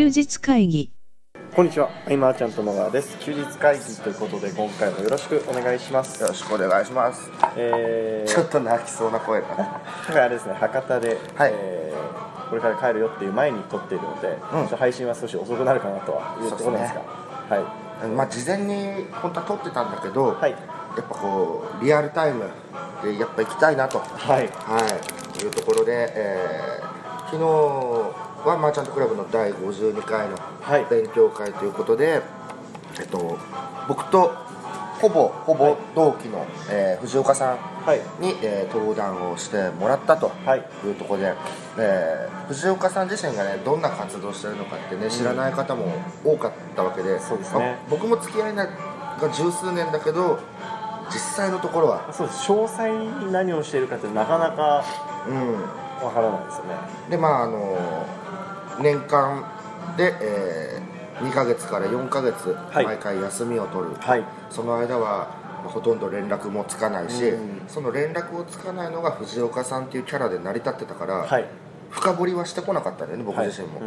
[0.00, 0.90] 休日会議
[1.54, 3.18] こんにちは、アイマーちゃんと野川です。
[3.18, 6.28] 休日会議ということで、今回もよろしくお願いしますよ。
[6.28, 7.30] ろしくお願いします。
[7.54, 9.54] えー、ちょっと泣きそうな声がね。
[10.06, 17.02] 今回あれですね、博多で、はいえーこれから帰るよっていう前に撮っているので、ちょっと配信は少し遅くなるかなとはいうところなんですが、
[17.56, 18.08] はい。
[18.08, 20.52] まあ事前に本当は撮ってたんだけど、はい。
[20.52, 20.60] やっ
[20.96, 22.48] ぱこうリアルタイム
[23.04, 24.46] でやっぱ行きたいなと、ははい。
[24.46, 32.22] い、いうところで、えー昨日はマーチャントクラブの第52回のはい勉強会ということで、
[32.98, 33.38] えっと
[33.88, 34.32] 僕と
[35.00, 38.00] ほぼほぼ同期の、えー藤岡さんはい。
[38.20, 40.64] に、えー登壇をしてもらったとはい。
[40.86, 41.34] いうところで、
[41.78, 45.86] えー藤岡さん自身がねどんな活動してるのかってね知らない方も
[46.24, 48.66] 多かったわけで、そうですねまあ僕も付き合いが
[49.32, 50.38] 十数年だけど
[51.12, 52.50] 実際のところはそうです。
[52.50, 52.88] 詳細
[53.24, 54.84] に何をしているかってなかなか
[55.28, 56.74] うわからないですよね。
[57.08, 57.76] んでまああの
[58.82, 59.44] 年間
[59.96, 60.80] で、え
[61.20, 62.84] 2ヶ月から4ヶ月はい。
[62.84, 64.24] 毎回休みを取る、はい。
[64.50, 67.62] その間はまあほとんど連絡もつかないし、うん。
[67.68, 71.44] その連絡をつかないのが藤岡さんっていうキャラで成り立ってたから、はい。
[71.90, 73.80] 深掘りはしてこなかったんだよね僕自身も、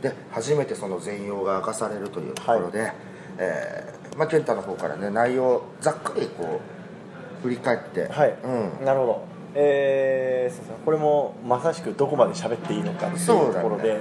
[0.00, 2.92] で初めてその全容が明かされるというところで、
[3.36, 6.60] えーまあ、健太の方からね内容をざっくりこ
[7.40, 8.36] う振り返って、はい。
[8.44, 8.84] うんうん。
[8.84, 9.37] なるほど。
[9.54, 13.98] えー、これもまさしくどこまで喋っていいのかっていうところで、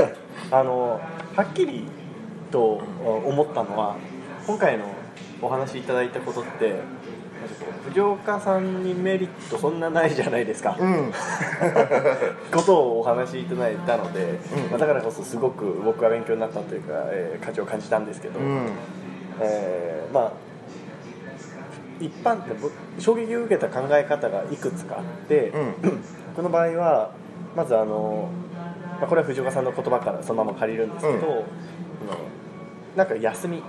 [0.50, 1.00] あの
[1.36, 1.86] はっきり
[2.50, 2.80] と
[3.24, 3.96] 思ったのは
[4.46, 4.84] 今回の
[5.40, 6.80] お話しいただいたことって
[7.88, 11.12] 藤岡さんにメリットそんなないじゃないですか、うん。
[12.52, 14.70] ことをお話しいただいたので、うん。
[14.70, 18.68] まあだからこそすごく僕は勉強になったというか、えー価値を感じたんですけど、うん。
[19.40, 20.47] えーまあ
[22.00, 25.74] 一般で僕衝撃を受けた考え方がいくつかあって、うん。
[26.34, 27.10] 僕の場合は
[27.56, 28.30] まずあの、
[29.00, 31.44] まあ、これは藤岡さんの言葉からそのまま借りるんですけど、うん。
[32.96, 33.62] なんか休み、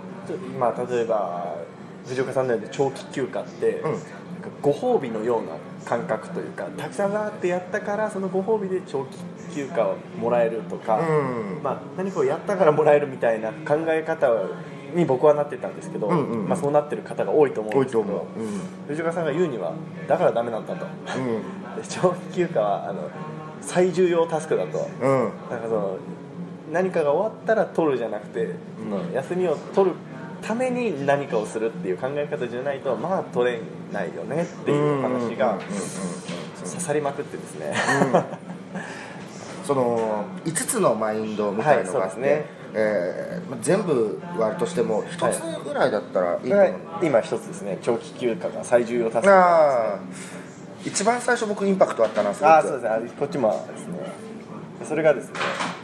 [0.59, 1.55] まあ、例えば
[2.05, 3.91] 藤岡さんのように長期休暇って、うん。
[3.91, 9.17] なんかご褒美のような感覚というかたくさんわーってやったからそのご褒美で長期
[9.55, 11.03] 休暇をもらえるとか、う
[11.59, 11.63] ん。
[11.63, 14.31] まあ、何かをやったからもらえるみたいな考え方
[14.93, 18.25] に僕はなってたんですけど、うんうんまあ、そうなってる方が多いと思うんですけど多いと思う。
[18.87, 19.73] 藤岡さんが言うには
[20.07, 20.85] だからダメなんだと。
[21.87, 23.09] 長期休暇はあの
[23.61, 24.89] 最重要タスクだと。
[25.01, 25.25] うん。
[25.25, 25.97] うんなんかその
[26.71, 29.95] 何かが終わったら取るじゃなくて、その休みを取る
[30.41, 33.59] ために何かをするっていう考え方じゃないとまあ取れ
[33.91, 35.57] ないよねっていう話が
[36.57, 37.73] 刺さりまくってですね、
[39.65, 47.77] その5つのマインドみたいのがあって、はいそうですねえーまあ全部割るとしても1つぐらいだったらいいと思う、今一つですね。
[47.81, 49.99] 長期休暇が最重要タスクああ
[50.85, 52.89] 一番最初僕インパクトあったなああそうですね。
[52.89, 53.99] あこっちもですね。
[54.85, 55.33] それがですね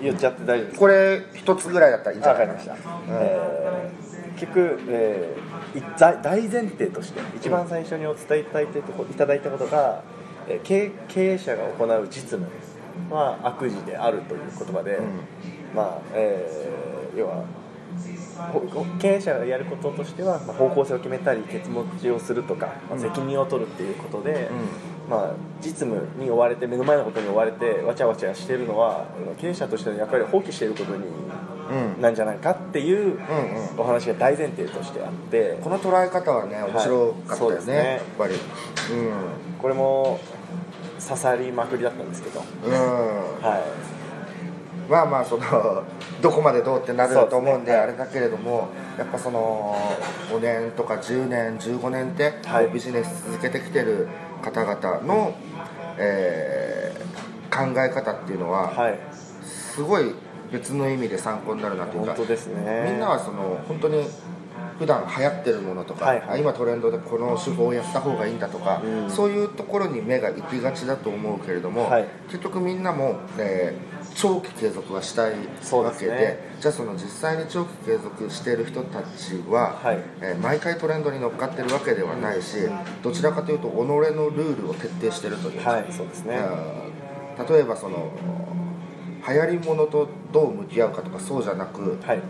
[0.01, 0.79] 言っちゃって大丈夫です。
[0.79, 2.75] これ一つぐらいだったらいいんじゃないわかりました、
[3.09, 8.81] えー結局、えーい大大前提として一番最初にお伝えいただいてい
[9.17, 10.03] ただいたことが、
[10.47, 12.45] えー経経営者が行う実務
[13.09, 15.19] は悪事であるという言葉で、うん
[15.75, 16.75] まあえー
[17.15, 17.45] 要は
[18.51, 24.49] ほ経営者がやることとしては、まあ、方向性を決めたり決持ちをするとか、まあ、責任を取るっていうことで、
[25.09, 29.05] まあ、実務に追われて目の前のことに追われてわちゃわちゃしてるのは
[29.39, 31.05] 経営者としての役割を放棄していることに
[31.67, 32.01] うん。
[32.01, 33.79] なんじゃないかっていううんうん。
[33.79, 35.57] お話が大前提としてあって。
[35.63, 37.75] この捉え方はね面白かったよね,、そうですね。
[37.75, 38.35] やっぱり。
[39.59, 40.19] これも
[40.99, 42.77] 刺さりまくりだったんですけど、うん、うん、
[43.41, 43.63] は
[44.89, 45.83] まあまあその
[46.21, 49.75] どこまでどうってなると思うんであれだけれどもやっぱその
[50.29, 52.33] 5年とか10年15年って
[52.73, 54.07] ビジネス続けてきてる
[54.41, 55.35] 方々の、
[55.97, 56.75] えー
[57.55, 58.99] 考え方っていうのい、ははい、
[59.43, 60.13] すごい
[60.51, 62.13] 別の意味で参考になるなというか
[62.85, 64.05] みんなはその本当に
[64.77, 66.29] 普段流行ってるものとか、はいはい。
[66.31, 69.09] あ今トレンドでこの手法をやった方がいいんだとか、うん。
[69.09, 72.05] そういうところに目が行きがちだと思うけれども、はい。
[72.27, 76.39] 結局みんなも、えー長期継続はしたいわけでね。
[76.59, 79.99] じゃあその実際に長期継続している人たちは、はい。
[80.21, 82.57] えー毎回トレンドに乗っかってるわけではないし、
[83.03, 85.61] どちらかというと己のルールを徹底してるという。
[85.61, 86.37] か、はいそうですね。
[86.37, 88.11] うん例えばその
[89.27, 92.17] 流行りものとどう向き合うかとかそうじゃなく、はい。
[92.17, 92.23] うん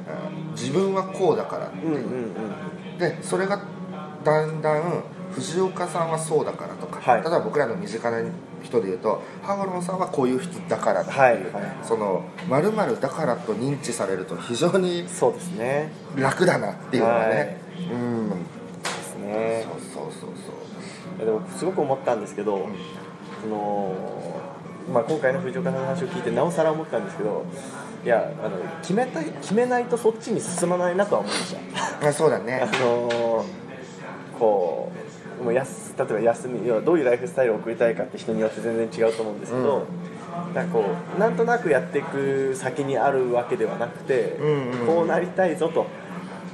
[0.53, 2.01] 自分はこうだからっていう、うんうん
[2.91, 2.97] うん。
[2.97, 3.61] でそれが
[4.23, 5.03] だんだん
[5.33, 7.21] 藤岡さんはそうだからとか、はい。
[7.21, 8.21] 例えば僕らの身近な
[8.65, 11.63] 人で言うとハワロンさんはこういう人だからだっていう、はい。
[11.63, 15.91] はいその〇〇だからと認知されると非常にそうですね。
[16.15, 17.85] 楽だなっていうのがね、はい。
[17.91, 18.29] うん。
[18.29, 18.35] で
[19.03, 19.65] すね。
[19.93, 20.29] そうそうそう
[21.17, 21.25] そう。
[21.25, 22.67] でもすごく思ったんですけど、
[23.41, 23.93] その
[24.91, 27.43] まあ、今回の藤岡さんの話を聞いてなおさら思ったんですけど
[28.03, 31.59] いやあの決めたい決めないとそっちに進まないなとは思いました。
[32.07, 32.61] あそうだね。
[32.61, 33.65] あのー
[34.39, 35.04] こう
[35.43, 39.85] もうやす例えば休み要はどういうライフスタイルを送りたいかって人によって全然違うと思うんですけど、
[40.53, 40.85] なんかこ
[41.15, 45.87] うなんとなくやっていく先にあるわけではなくて、うんうんこうなりたいぞと、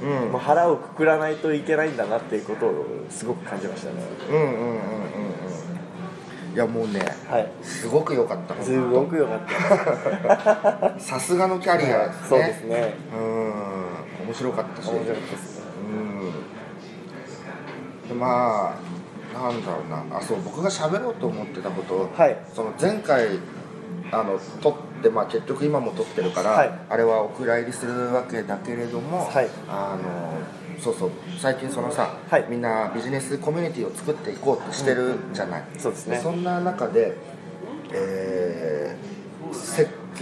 [0.02, 0.32] うん。
[0.32, 4.02] もう腹をくくらないといけないんだなっていうことをすごく感じましたね。
[4.30, 6.54] うんうんうんうんうん。
[6.54, 7.00] いやもうね
[7.30, 7.50] はい。
[7.62, 8.62] すごく良かった。
[8.62, 9.40] すごく良かっ
[10.92, 10.98] た。
[11.00, 12.28] さすがのキャリアですね。
[12.28, 12.94] そうですね。
[13.14, 14.26] うん。
[14.26, 14.90] 面白かったし。
[14.90, 15.62] 面白かったですね。
[15.90, 16.41] うん
[18.12, 18.92] でまあ
[19.32, 20.18] なんだろうな。
[20.18, 22.36] あそう僕が喋ろうと思ってたこと、はい。
[22.54, 23.38] その前回
[24.10, 26.70] あの撮って、まあ、結局今も撮ってるから、はい。
[26.90, 29.48] あれはお蔵入りするわけだけれども、はい。
[29.68, 32.46] あのそうそう最近そのさ、はい。
[32.48, 36.20] みんなビジネスコミュニティを作っていこうとしてるじゃない、そうですね。
[36.22, 37.16] そんな中で、
[37.92, 39.11] えー設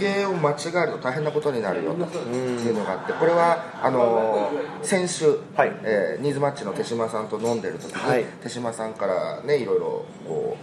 [0.01, 4.51] 計を間違えると大変なことになるよというのがあってこれはあの
[4.81, 5.71] 先週、はい。
[5.83, 8.25] えーニーズマッチの手島さんと飲んでる時に、はい。
[8.41, 10.57] 手島さんからねいろいろこ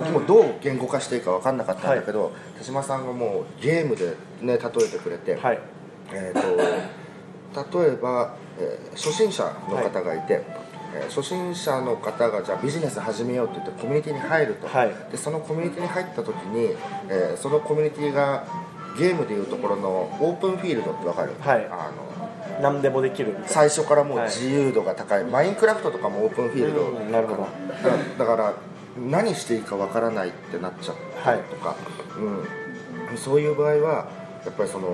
[0.00, 5.58] う僕もどう言語化していいか分かんなかったんだけど、手島さんがもうゲームでね例えてくれて、はい。
[6.12, 10.67] えー、と例えば、えー初心者の方がいて、えー
[11.08, 14.94] 初心者の方がじゃあビジネス始めようって言ってコミュニティに入ると、はい。
[15.10, 16.74] でそのコミュニティに入った時に、
[17.08, 18.46] えーそのコミュニティが
[18.98, 19.88] ゲームでいうところの
[20.20, 21.66] オープンフィールドって分かる、はい。
[21.66, 26.80] あの何でもできる最初からもう自由度が高い、マインクラフトとかもオープンフィールド。
[26.82, 27.42] うんなるほど。
[27.42, 27.48] だ
[28.18, 28.54] だから
[28.98, 31.76] 何していいかわからないってなっちゃったりとか、
[33.10, 34.10] うん、そういう場合は
[34.44, 34.88] やっぱりその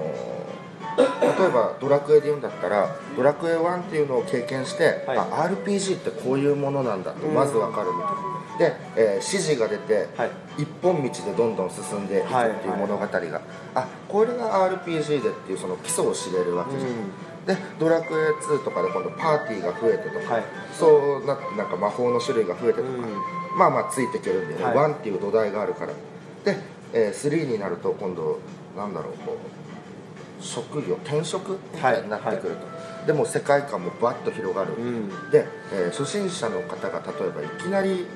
[0.97, 5.19] 例えばドラクエで言うんだったらドラクエ1っていうのを経験して、はい。
[5.19, 5.23] あ
[5.65, 7.35] RPG ってこういうものなんだとうん。
[7.35, 8.75] まずわかるみたいな。
[8.75, 10.31] で、えー指示が出て、はい。
[10.59, 12.29] 一本道でどんどん進んでいくっ
[12.61, 13.41] ていう物語が、
[13.75, 20.45] あこれが RPG でっていうその基礎を知れるわけじゃん、でドラクエ2とかで今度パーティーが増えてとか、はい。
[20.73, 23.59] そうななんか魔法の種類が増えてとか、うん。
[23.59, 24.63] まあまあついていけるんで、ね。
[24.63, 24.75] はい。
[24.75, 25.93] 1っていう土台があるから。
[26.45, 26.59] で、
[26.93, 28.39] えー3になると今度
[28.77, 29.64] なんだろうこう
[30.45, 35.09] 職業転職みたいになってくると、でも世界観もバッと広がる、うん。
[35.31, 38.07] で、えー初心者の方が例えばいきなり、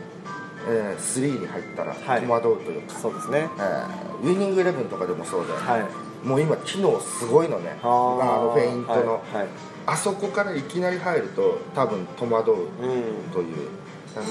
[0.69, 2.23] えー3に入ったらはい。
[2.23, 3.49] 戸惑うというか、そうですね。
[3.59, 6.27] えーウィニングイレブンとかでもそうだよ、はい。
[6.27, 7.79] もう今機能すごいのね。
[7.83, 8.43] あー。
[8.45, 9.47] のフェイントの、はいはい。
[9.87, 12.69] あそこからいきなり入ると多分戸惑ううん
[13.33, 13.69] という。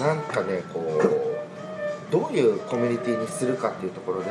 [0.02, 4.30] なんかねこうどういうコミュニティにするかっていうところで、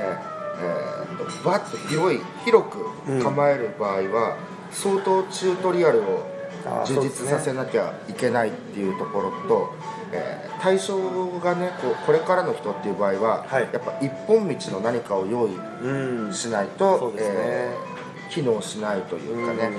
[0.60, 4.36] えーとバッと広い広く構える場合は、
[4.70, 6.26] 相当チュートリアルを
[6.84, 9.74] 充実させなきゃいけないっていうところと、
[10.12, 10.96] えー対象
[11.38, 13.68] がねこうこれからの人っていう場合は、はい。
[13.72, 16.32] やっぱ一本道の何かを用意うん。
[16.32, 17.34] しないと、そうですね。
[17.36, 17.96] えー
[18.28, 19.70] 機能しないというかね、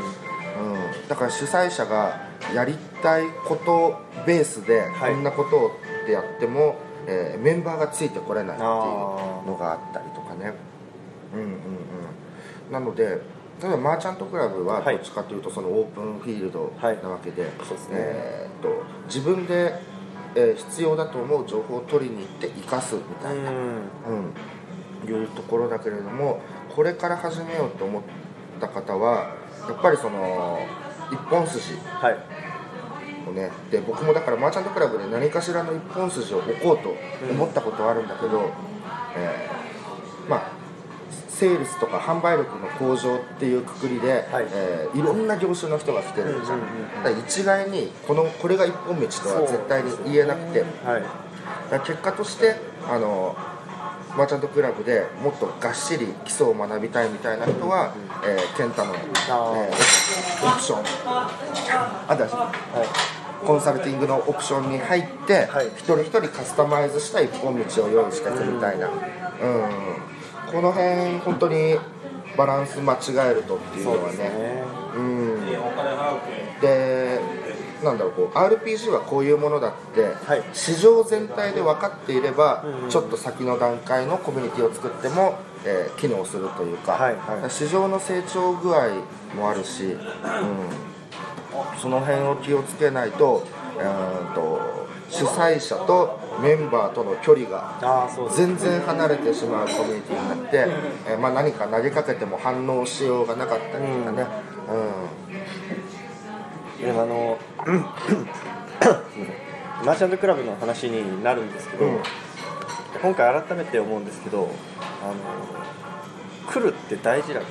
[0.58, 2.22] うん、だから主催者が
[2.56, 5.14] やりたいことベースではい。
[5.14, 5.68] こんなことを
[6.04, 6.76] ってやっても、
[7.08, 10.06] えーメンバーがついてこれないっていうのがあったり
[10.40, 10.54] ね。
[11.34, 11.50] うんうんう
[12.70, 12.72] ん。
[12.72, 13.22] なので
[13.62, 14.96] 例えばマーチャントクラブははい。
[14.96, 17.44] どっちかというとそのオープンフィールドはいなわけで,、
[17.92, 19.74] えーっと自分で、
[20.36, 23.58] えー必要だと思う情報を取りに行って生かすみたいな、うん。
[25.06, 26.42] うん、いうところだけれども
[26.76, 28.02] これから始めようと思っ
[28.60, 29.36] た方は
[29.68, 30.60] やっぱりその
[31.12, 32.18] 一本筋はい。
[33.28, 36.94] をねで僕もだからマーチャントクラブで何かしらの一本筋を置こうと
[37.32, 38.52] 思ったことはあるんだけど、
[39.18, 39.50] え
[41.38, 44.46] セールスとか販売力の向上っていうくくりで、はい。
[44.46, 50.62] いえーいろんな業種の人が来てるじゃん,、一概にこのこれが一本道とは絶対に言えなくて。
[50.84, 51.04] はい。
[51.70, 52.56] だ結果として
[52.90, 53.36] あの
[54.18, 57.94] マーチャントクラブでもっとがっしり基礎を学びたいみたいな人は、
[58.26, 58.98] えー、ケンタの、え
[59.30, 60.54] あー。
[60.54, 60.84] オプション。
[62.08, 62.52] あだしは
[63.44, 63.46] い。
[63.46, 65.68] コンサルティングのオプションに入って、はい。
[65.68, 70.17] 一人一人カスタマイズした一本道を用意していくみたいな、うん
[70.52, 71.78] この辺本当に
[72.38, 72.98] バランス間違
[73.32, 74.18] えるとっていうのはね。
[74.18, 74.64] ね。
[74.96, 75.46] うん。
[76.62, 77.20] で
[77.84, 80.44] なんだろうこう RPG はこういうものだって、はい。
[80.54, 88.90] 市場全体で分かっていれば、うんうんちょっと先の段階のコミュニティを作っても、えー機能するというか、はいはい市場の成長具合
[89.36, 90.00] もあるし、うん、
[91.80, 93.46] その辺を気をつけないと,、
[93.78, 100.68] えー、と主催者とメンバーとの距離がああそうです全然離れてしまうコミュニティになって、
[101.10, 104.28] えーまあ、何か投げかけても反応しようがなかったりとかね、
[106.82, 107.38] でもあの
[109.86, 112.00] マーチャントクラブの話になるんですけど、うん。
[113.02, 114.50] 今回改めて思うんですけど
[115.04, 117.46] あの来るって大事だな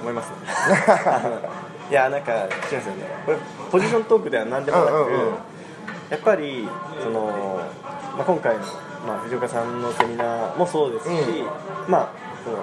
[0.00, 0.30] 思います？
[0.30, 0.36] ね
[1.90, 3.04] いやなんか違うんですよね。
[3.26, 3.38] これ
[3.70, 5.34] ポジショントークでは何でもなく、うんうんうん。
[6.10, 6.68] やっぱり
[7.02, 7.60] その、
[8.16, 8.60] まあ、今回の、
[9.06, 12.12] まあ、藤岡さんのセミナーもそうですし、うまあ
[12.44, 12.56] その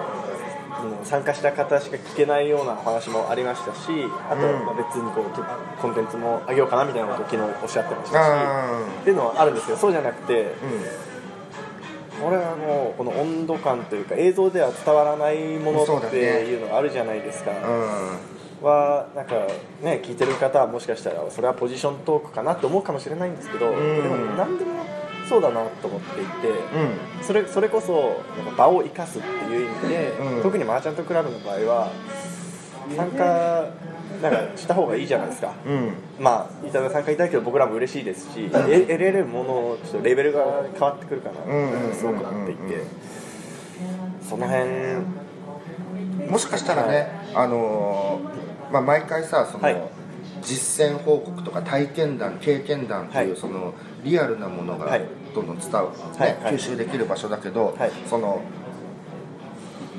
[1.00, 3.78] うん参加した方しか聞けないようなお話もありましたし
[4.30, 4.64] あと、うん。
[4.64, 10.54] まあ別にこうコンテンツも上げようかなみたいなことを昨日おっしゃってましたしあっていうのはあるんですけどそうじゃなくて
[12.22, 19.34] これはもうこの温度感というか映像では伝わらないものっていうのがあるじゃないですか、うんはなんか
[19.82, 23.74] ね聞いてる方はもしかしたらそれはポジショントークかなって思うかもしれないんですけど、ん。
[23.74, 24.84] でも何でも
[25.30, 27.24] そうだなと思っていて、うん。
[27.24, 30.42] それそれこそなんか場を生かすっていう意味で、うん。
[30.42, 31.92] 特にマーチャントクラブの場合は
[32.96, 33.70] 参加
[34.20, 35.54] なんかした方がいいじゃないですか。
[35.64, 35.94] うん。
[36.18, 42.82] まあ、いただ参加いただけど僕らも嬉しいですし、え得れるもののちょっとレベルが変わってくるかなってすごくなっていて、
[44.28, 44.66] その辺
[46.28, 49.99] もしかしたらね、あのーまあ、毎回さその、はい
[50.42, 53.40] 実践報告とか体験談経験談という、はい。
[53.40, 55.02] そのリアルなものがはい。
[55.34, 56.20] どんどん伝わ、はい。
[56.20, 56.54] ねはい。
[56.54, 57.92] 吸収できる場所だけど、はい。
[58.08, 58.42] その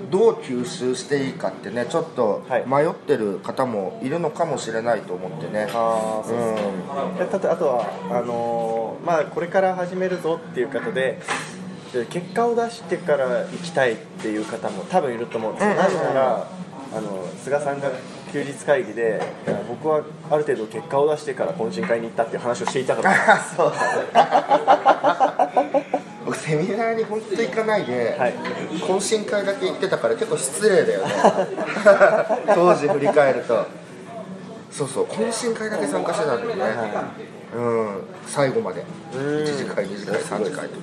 [0.10, 2.66] どう吸収していいかってねちょっとはい。
[2.68, 11.22] 迷ってる方もいるのかもしれないと思ってね、あーそうですね、でたとあとはあのーまあ、これから始めるぞっていう方で
[11.94, 15.94] で結果を出してから行きたいっていう方も多分いると思うんですよ、うんうんうん。
[15.94, 16.48] なぜなら
[16.94, 17.90] あの菅さんが
[18.32, 19.22] 休日会議で
[19.68, 23.40] 僕はある程度結果を出してから懇親会に行ったっていう話をしていたから。
[23.56, 23.74] そう。
[26.26, 28.34] 僕セミナーに本当行かないで、はい。
[28.80, 31.14] 懇親会だけ行ってたから結構失礼だよね。
[32.56, 33.66] 当時振り返ると。
[34.72, 36.64] そうそう懇親会だけ参加してたんだよね、
[37.54, 38.04] うん。
[38.26, 38.86] 最後まで。
[39.14, 39.20] うん。
[39.44, 40.76] 1次会2次会3次会と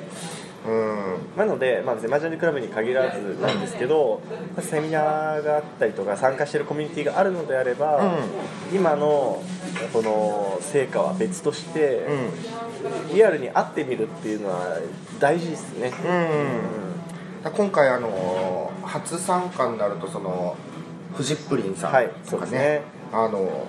[0.69, 1.37] うん。
[1.37, 4.21] なので、まあ、ゼマジャンクラブに限らずなんですけど
[4.61, 8.19] セミナーがあったりとか参加してるコミュニティがあるのであれば、
[8.73, 9.43] 今の
[9.93, 12.07] この成果は別として、
[13.13, 14.79] リアルに会ってみるっていうのは
[15.19, 15.93] 大事ですね、
[17.45, 20.57] うん、今回あの初参加になるとその
[21.15, 22.83] フジップリンさんはいとかそうですねね,、
[23.13, 23.67] あの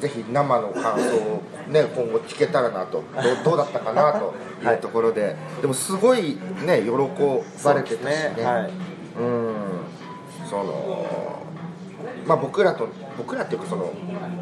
[0.00, 3.02] ぜひ生の感想を、ね、今後聞けたらなと
[3.44, 6.90] ど どうだったかなというところで、でもすごいね喜
[7.64, 8.44] ばれてたしね。
[8.44, 8.70] はい。
[9.18, 9.54] うん。
[10.48, 11.42] その
[12.26, 13.92] まあ僕らと僕らっていうかその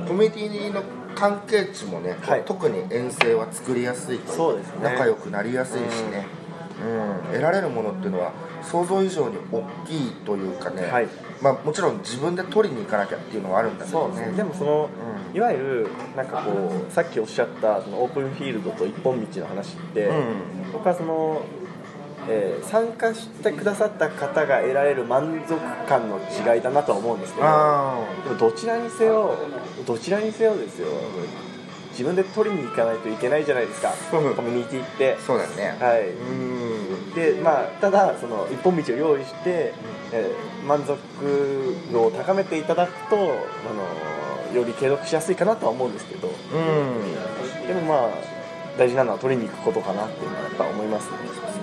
[0.07, 0.83] コミュニティの
[1.15, 2.43] 関係値もね、はい。
[2.45, 4.81] 特に遠征は作りやすいとそうですね。
[4.83, 6.27] 仲良くなりやすいしね、
[6.83, 7.33] うん。
[7.33, 11.09] 得られるものっていうのは想像以上に大きいというかね、はい。
[11.43, 14.37] まあ、もちろん自分で取りに行かなきゃっていうのはあるんだけどそうですね。
[14.37, 20.73] でもその、うんいわゆるなんかこうさっきおっしゃったそのオープンフィールドと一本道の話って、うん。
[20.73, 21.43] 僕はその、
[22.29, 25.59] えー参加してくださった方が得られる満足
[25.89, 29.37] 感の違いだなとは思うんですけどあでもどちらにせよ
[29.87, 30.87] どちらにせよですよ
[31.93, 33.93] 自分で取りに行かないといけないじゃないですか。
[34.13, 35.15] うんコミュニティって。
[35.15, 35.77] あそうだね。
[35.81, 36.09] はい。
[36.11, 37.15] うん。
[37.15, 39.75] でまあただその一本道を用意して、
[40.13, 40.97] えー満足
[41.93, 43.33] 度を高めていただくとあの
[44.55, 46.29] より継続しやすいかなとは思うんですけど。
[46.29, 47.67] うん。
[47.67, 48.11] でもまあ
[48.79, 51.17] 大事なのは取りに行くことかなっていうのはやっぱ思いますね。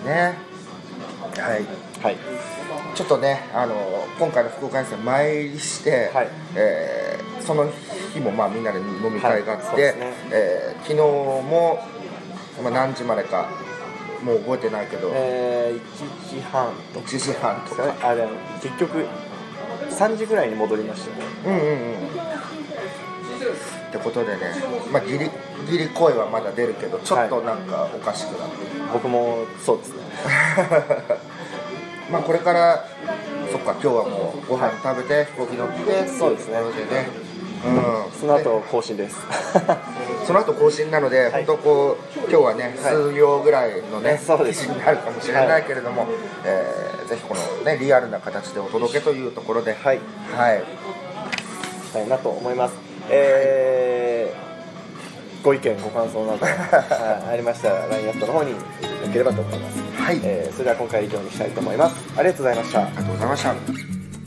[0.06, 0.38] ね。
[1.41, 1.65] はい。
[2.03, 2.17] はい。
[2.96, 3.75] ちょっとねあの
[4.20, 6.27] 今回の福岡遠征参りして、はい。
[6.56, 7.65] えーその
[8.13, 9.77] 日もまあみんなで飲み会があって、はい。
[9.77, 9.94] ね。
[10.32, 11.79] えー昨日も、
[12.63, 13.50] まあ、何時までか
[14.24, 15.79] もう覚えてないけど、えー、
[16.29, 17.96] 1時半と1時半とか。
[18.01, 19.06] あでも結局
[19.89, 21.25] 3時ぐらいに戻りましたね。
[21.46, 22.26] うんうんうん
[23.98, 24.42] ってことでね、
[24.92, 25.30] まあ、ギリ
[25.70, 29.98] ギリ声はまだ出るけどちょっとなんかおかしくなってる、僕もそうですね。
[32.12, 32.86] まあこれから
[33.51, 36.54] そっか今日はもうご飯食べて飛行機乗ってそうですね。
[36.54, 37.10] でね。
[37.66, 38.12] うん。
[38.18, 39.18] その後更新です。
[40.25, 41.46] その後更新なので、はい。
[41.46, 42.94] 本当こう今日はね、はい。
[42.94, 44.62] 数行ぐらいのねそうです。
[44.62, 46.08] 記事になるかもしれないけれども、
[46.46, 50.00] えーぜひこのねリアルな形でお届けというところではい。
[50.36, 50.63] はい。
[51.88, 54.48] したいなと思いますえー
[55.44, 57.34] ご意見ご感想などはい。
[57.34, 60.20] ありましたら LINE アットの方にいただければと思います、はい。
[60.24, 62.20] えーそれでは今回以上にしたいと思います。
[62.20, 62.86] ありがとうございました。
[62.86, 63.56] ありがとうございました。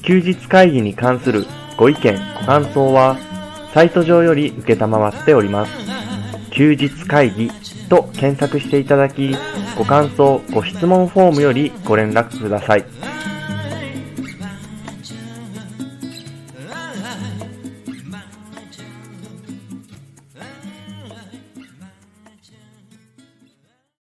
[0.02, 1.44] 休日会議に関する
[1.76, 3.16] ご意見、ご感想は、
[3.74, 5.72] サイト上より受けたまわっております。
[6.50, 7.50] 休日会議
[7.88, 9.34] と検索していただき、
[9.76, 12.84] ご感想、ご質問フォームよりご連絡ください。